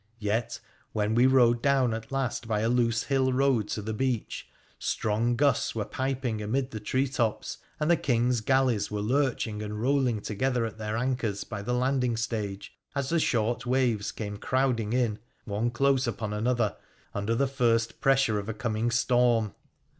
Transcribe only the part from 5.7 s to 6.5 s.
were piping